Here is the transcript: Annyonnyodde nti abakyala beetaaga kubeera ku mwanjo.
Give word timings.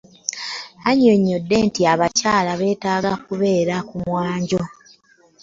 Annyonnyodde 0.89 1.55
nti 1.67 1.81
abakyala 1.93 2.51
beetaaga 2.59 3.11
kubeera 3.25 3.75
ku 3.87 3.95
mwanjo. 4.05 4.61